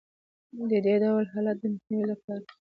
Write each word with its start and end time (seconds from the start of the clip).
د 0.69 0.71
دې 0.85 0.95
ډول 1.03 1.25
حالت 1.33 1.57
د 1.61 1.63
مخنیوي 1.73 2.05
لپاره 2.11 2.45